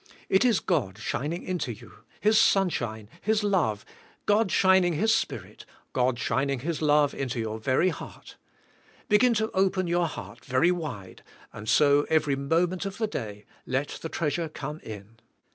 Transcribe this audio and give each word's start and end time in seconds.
It 0.29 0.43
is 0.43 0.59
God 0.61 0.97
shining 0.97 1.43
into 1.43 1.71
you, 1.71 1.99
His 2.19 2.39
sunshine, 2.41 3.07
His 3.21 3.43
love, 3.43 3.85
God 4.25 4.51
shin 4.51 4.83
ing 4.83 4.93
His 4.93 5.13
Spirit, 5.13 5.63
God 5.93 6.17
shining 6.17 6.61
His 6.61 6.81
love 6.81 7.13
into 7.13 7.39
your 7.39 7.59
very 7.59 7.89
heart; 7.89 8.35
begin 9.09 9.35
to 9.35 9.51
open 9.51 9.85
your 9.85 10.07
heart 10.07 10.43
very 10.43 10.71
wide, 10.71 11.21
and 11.53 11.69
so, 11.69 12.07
every 12.09 12.35
moment 12.35 12.83
of 12.87 12.97
the 12.97 13.05
day, 13.05 13.45
let 13.67 13.89
the 14.01 14.09
treasure 14.09 14.49
come 14.49 14.79
in. 14.79 15.17